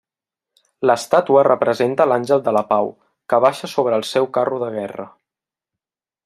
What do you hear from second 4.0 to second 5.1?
seu carro de guerra.